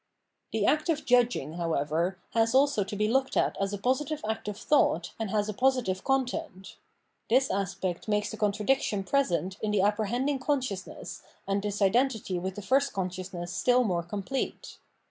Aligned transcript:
The 0.51 0.65
act 0.65 0.89
of 0.89 1.05
judging, 1.05 1.53
however, 1.57 2.17
has 2.31 2.55
also 2.55 2.83
to 2.83 2.95
be 2.95 3.07
looked 3.07 3.37
at 3.37 3.55
as 3.61 3.71
a 3.71 3.77
positive 3.77 4.25
act 4.27 4.47
of 4.47 4.57
thought 4.57 5.13
and 5.19 5.29
has 5.29 5.47
a 5.47 5.53
positive 5.53 6.03
con 6.03 6.25
tent: 6.25 6.77
this 7.29 7.51
aspect 7.51 8.07
makes 8.07 8.31
the 8.31 8.37
contradiction 8.37 9.03
present 9.03 9.57
in 9.61 9.69
the 9.69 9.81
apprehending 9.81 10.39
consciousness 10.39 11.21
and 11.47 11.63
its 11.65 11.83
identity 11.83 12.39
with 12.39 12.55
the 12.55 12.63
fiimt 12.63 12.91
consciousness 12.93 13.51
still 13.53 13.83
more 13.83 14.01
complete. 14.01 14.79